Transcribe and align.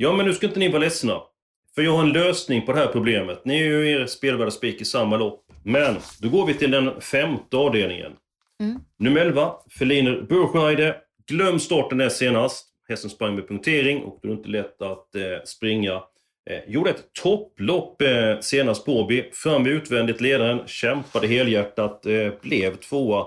Ja, 0.00 0.12
men 0.12 0.26
nu 0.26 0.32
ska 0.32 0.46
inte 0.46 0.58
ni 0.58 0.68
vara 0.68 0.78
ledsna. 0.78 1.20
För 1.74 1.82
jag 1.82 1.92
har 1.92 2.02
en 2.02 2.12
lösning 2.12 2.66
på 2.66 2.72
det 2.72 2.78
här 2.78 2.86
problemet. 2.86 3.44
Ni 3.44 3.60
är 3.60 3.64
ju 3.64 3.90
er 3.90 4.06
spelvärda 4.06 4.50
spik 4.50 4.80
i 4.80 4.84
samma 4.84 5.16
lopp. 5.16 5.44
Men 5.64 5.96
då 6.20 6.28
går 6.28 6.46
vi 6.46 6.54
till 6.54 6.70
den 6.70 7.00
femte 7.00 7.56
avdelningen. 7.56 8.12
Mm. 8.60 8.80
Nummer 8.98 9.20
11, 9.20 9.52
Feliner 9.78 10.20
Burscheide. 10.28 10.96
Glöm 11.26 11.58
starten 11.58 11.98
där 11.98 12.08
senast. 12.08 12.66
Hästen 12.88 13.10
sprang 13.10 13.34
med 13.34 13.48
punktering 13.48 14.02
och 14.02 14.18
då 14.22 14.28
är 14.28 14.32
det 14.32 14.38
inte 14.38 14.48
lätt 14.48 14.82
att 14.82 15.14
eh, 15.14 15.44
springa. 15.44 16.02
Eh, 16.50 16.60
gjorde 16.66 16.90
ett 16.90 17.12
topplopp 17.22 18.02
eh, 18.02 18.40
senast 18.40 18.84
på 18.84 18.92
Åby. 18.92 19.30
Fram 19.32 19.66
utvändigt 19.66 20.20
ledaren, 20.20 20.60
kämpade 20.66 21.26
helhjärtat, 21.26 22.06
eh, 22.06 22.32
blev 22.42 22.76
tvåa. 22.76 23.26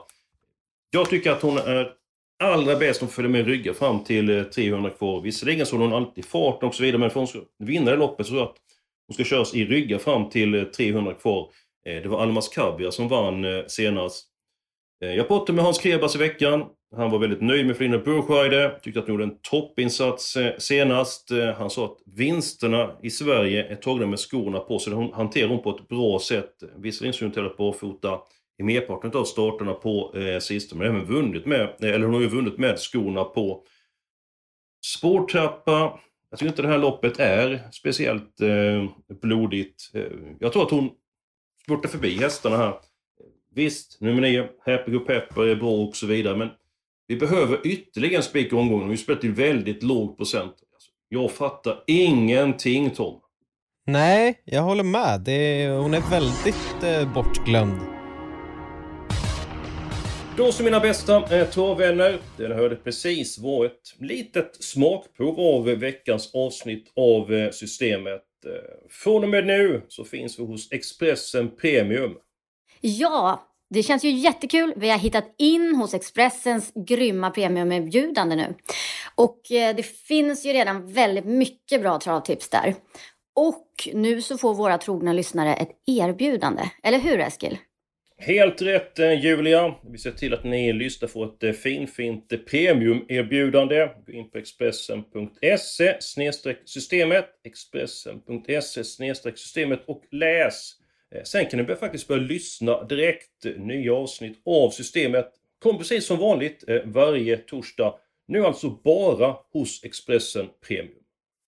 Jag 0.91 1.09
tycker 1.09 1.31
att 1.31 1.41
hon 1.41 1.57
är 1.57 2.00
allra 2.42 2.76
bäst 2.76 3.02
om 3.02 3.08
hon 3.08 3.14
följer 3.14 3.32
med 3.32 3.46
ryggen 3.48 3.73
fram 3.76 4.04
till 4.04 4.38
eh, 4.38 4.44
300 4.44 4.90
kvar. 4.90 5.21
Visserligen 5.21 5.66
så 5.66 5.78
har 5.78 5.84
hon 5.84 5.94
alltid 5.94 6.26
farten 6.26 6.70
och 6.70 6.76
så 6.76 6.84
vidare, 6.84 7.00
men 7.00 7.10
för 7.10 7.23
att 7.23 7.34
hon 7.34 7.41
ska 7.41 7.66
vinna 7.66 7.91
det 7.91 7.98
loppet 7.98 8.26
så 8.26 8.30
tror 8.30 8.41
jag 8.41 8.49
att 8.49 8.58
hon 9.08 9.13
ska 9.13 9.23
köras 9.23 9.55
i 9.55 9.66
ryggen 9.66 9.99
fram 9.99 10.30
till 10.30 10.55
eh, 10.55 10.63
300 10.63 11.13
kvar. 11.13 11.49
Eh, 11.85 12.02
det 12.02 12.08
var 12.08 12.22
Almas 12.22 12.49
Kabia 12.49 12.91
som 12.91 13.08
vann 13.08 13.46
senast. 13.68 14.27
Jag 15.04 15.27
pratade 15.27 15.54
med 15.54 15.66
Hans 15.66 15.80
Krebas 15.80 16.16
i 16.16 16.18
veckan. 16.18 16.66
Han 16.96 17.12
var 17.12 17.20
väldigt 17.20 17.41
nöjd 17.41 17.68
med 17.68 17.77
Flina 17.77 17.98
Burscheide. 17.98 18.80
Tyckte 18.84 18.99
att 18.99 19.05
hon 19.05 19.13
gjorde 19.13 19.23
en 19.23 19.38
toppinsats 19.41 20.38
senast. 20.58 21.30
Han 21.58 21.70
sa 21.70 21.85
att 21.85 21.98
vinsterna 22.05 22.91
i 23.04 23.10
Sverige 23.10 23.68
är 23.71 23.76
tagna 23.76 24.05
med 24.05 24.20
skorna 24.20 24.60
på 24.60 24.80
så 24.80 24.90
det 24.90 25.16
hanterar 25.16 25.48
hon 25.48 25.63
på 25.63 25.70
ett 25.70 25.88
bra 25.88 26.20
sätt. 26.20 26.54
Visserligen 26.77 27.13
så 27.13 27.26
är 27.26 27.30
hon 27.30 27.46
inte 27.46 27.55
barfota 27.58 28.20
i 28.61 28.63
merparten 28.63 29.11
av 29.13 29.23
starterna 29.23 29.73
på 29.73 30.13
eh, 30.15 30.39
sistone, 30.39 30.83
men 30.83 30.95
även 30.95 31.07
vunnit 31.07 31.45
med, 31.45 31.83
eller 31.83 32.05
hon 32.05 32.13
har 32.13 32.21
ju 32.21 32.27
vunnit 32.27 32.57
med 32.57 32.79
skorna 32.79 33.23
på. 33.23 33.63
Spårtrappa. 34.85 35.99
Jag 36.29 36.39
tycker 36.39 36.49
inte 36.49 36.61
det 36.61 36.67
här 36.67 36.77
loppet 36.77 37.20
är 37.20 37.61
speciellt 37.71 38.41
eh, 38.41 38.89
blodigt. 39.21 39.91
Eh, 39.93 40.03
jag 40.40 40.53
tror 40.53 40.63
att 40.63 40.71
hon 40.71 40.90
spurtar 41.63 41.90
förbi 41.90 42.18
hästarna 42.18 42.57
här. 42.57 42.73
Visst, 43.55 44.01
nummer 44.01 44.21
9, 44.21 44.48
Happy 44.65 44.91
Go 44.91 44.99
Pepper 44.99 45.48
är 45.48 45.55
bra 45.55 45.71
och 45.71 45.96
så 45.96 46.07
vidare, 46.07 46.37
men 46.37 46.49
vi 47.07 47.15
behöver 47.15 47.68
ytterligare 47.68 48.15
en 48.15 48.23
spik 48.23 48.53
i 48.53 48.55
omgången. 48.55 48.90
Vi 48.90 48.98
spelar 48.98 49.21
till 49.21 49.34
väldigt 49.34 49.84
låg 49.84 50.18
procent. 50.18 50.53
Alltså, 50.73 50.91
jag 51.09 51.31
fattar 51.31 51.84
ingenting, 51.87 52.90
Tom. 52.90 53.21
Nej, 53.85 54.41
jag 54.46 54.62
håller 54.62 54.84
med. 54.84 55.21
Det 55.21 55.31
är, 55.31 55.77
hon 55.77 55.93
är 55.93 56.09
väldigt 56.09 56.84
eh, 56.84 57.13
bortglömd. 57.13 58.01
Då 60.37 60.51
så 60.51 60.63
mina 60.63 60.79
bästa 60.79 61.40
eh, 61.40 61.49
travvänner, 61.49 62.20
det 62.37 62.48
har 62.48 62.55
hörde 62.55 62.76
precis 62.76 63.40
var 63.40 63.65
ett 63.65 63.96
litet 63.99 64.63
smakprov 64.63 65.40
av 65.40 65.66
veckans 65.66 66.35
avsnitt 66.35 66.91
av 66.96 67.34
eh, 67.34 67.51
Systemet. 67.51 68.22
Eh, 68.46 68.90
Från 68.90 69.24
och 69.24 69.29
med 69.29 69.46
nu 69.46 69.81
så 69.88 70.03
finns 70.03 70.40
vi 70.40 70.44
hos 70.44 70.72
Expressen 70.72 71.56
Premium. 71.56 72.16
Ja, 72.81 73.47
det 73.69 73.84
känns 73.84 74.03
ju 74.03 74.09
jättekul. 74.09 74.74
Vi 74.78 74.90
har 74.90 74.97
hittat 74.97 75.35
in 75.38 75.75
hos 75.75 75.94
Expressens 75.94 76.72
grymma 76.75 77.29
premiumerbjudande 77.29 78.35
nu. 78.35 78.56
Och 79.16 79.52
eh, 79.52 79.75
det 79.75 79.84
finns 79.84 80.46
ju 80.46 80.53
redan 80.53 80.94
väldigt 80.94 81.25
mycket 81.25 81.81
bra 81.81 82.00
travtips 82.00 82.50
där. 82.50 82.75
Och 83.35 83.68
nu 83.94 84.22
så 84.22 84.38
får 84.38 84.56
våra 84.56 84.78
trogna 84.78 85.13
lyssnare 85.13 85.53
ett 85.53 85.72
erbjudande. 85.85 86.69
Eller 86.84 87.00
hur 87.00 87.19
Eskil? 87.19 87.57
Helt 88.24 88.62
rätt 88.62 89.00
eh, 89.00 89.24
Julia. 89.24 89.75
Vi 89.91 89.97
ser 89.97 90.12
till 90.12 90.34
att 90.34 90.44
ni 90.44 90.74
lyssnar 90.74 91.08
får 91.08 91.25
ett 91.25 91.44
eh, 91.44 91.52
finfint 91.52 92.34
eh, 92.34 92.40
premiumerbjudande. 92.40 93.90
Gå 94.06 94.12
in 94.12 94.30
på 94.30 94.38
expressen.se 94.38 95.97
systemet 96.66 97.25
expressen.se 97.44 98.84
systemet 99.36 99.84
och 99.86 100.03
läs. 100.12 100.72
Sen 101.24 101.46
kan 101.46 101.59
ni 101.59 101.75
faktiskt 101.75 102.08
börja 102.08 102.22
lyssna 102.22 102.84
direkt. 102.84 103.46
Nya 103.58 103.94
avsnitt 103.94 104.42
av 104.46 104.70
systemet 104.70 105.28
kommer 105.60 105.80
precis 105.80 106.06
som 106.06 106.18
vanligt 106.18 106.64
varje 106.86 107.38
torsdag. 107.38 107.94
Nu 108.28 108.46
alltså 108.46 108.70
bara 108.70 109.36
hos 109.54 109.84
Expressen 109.84 110.48
Premium. 110.68 111.00